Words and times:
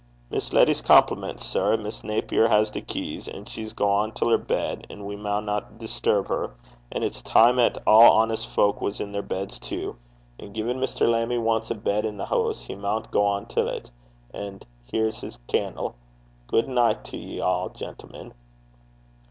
'Miss 0.31 0.51
Letty's 0.51 0.81
compliments, 0.81 1.45
sir, 1.45 1.73
and 1.73 1.83
Miss 1.83 2.03
Naper 2.03 2.47
has 2.47 2.71
the 2.71 2.81
keys, 2.81 3.27
and 3.27 3.47
she's 3.47 3.71
gane 3.71 4.11
till 4.13 4.29
her 4.29 4.37
bed, 4.39 4.87
and 4.89 5.05
we 5.05 5.15
maunna 5.15 5.63
disturb 5.77 6.27
her. 6.27 6.55
And 6.91 7.03
it's 7.03 7.21
time 7.21 7.59
'at 7.59 7.77
a' 7.77 7.81
honest 7.87 8.47
fowk 8.47 8.81
was 8.81 8.99
in 8.99 9.11
their 9.11 9.21
beds 9.21 9.59
tu. 9.59 9.95
And 10.39 10.55
gin 10.55 10.65
Mr. 10.79 11.07
Lammie 11.07 11.37
wants 11.37 11.69
a 11.69 11.75
bed 11.75 12.03
i' 12.03 12.09
this 12.17 12.29
hoose, 12.29 12.63
he 12.63 12.73
maun 12.73 13.09
gang 13.13 13.45
till 13.45 13.71
't. 13.79 13.91
An' 14.33 14.61
here's 14.85 15.21
his 15.21 15.37
can'le. 15.47 15.93
Gude 16.47 16.67
nicht 16.67 17.03
to 17.11 17.17
ye 17.17 17.39
a', 17.39 17.69
gentlemen.' 17.71 18.33